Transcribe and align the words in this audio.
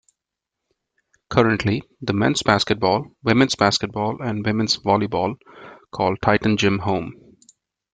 Currently 1.29 1.83
the 2.01 2.13
men's 2.13 2.41
basketball, 2.41 3.05
women's 3.21 3.53
basketball 3.53 4.19
and 4.23 4.43
women's 4.43 4.77
volleyball 4.77 5.35
call 5.91 6.15
Titan 6.23 6.57
Gym 6.57 6.79
home. 6.79 7.37